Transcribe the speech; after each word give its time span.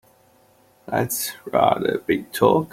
That's 0.87 1.31
rather 1.45 1.99
big 1.99 2.31
talk! 2.31 2.69